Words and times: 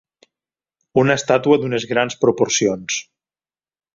Una 1.01 1.17
estàtua 1.21 1.59
d'unes 1.65 1.85
grans 1.93 2.19
proporcions. 2.25 2.97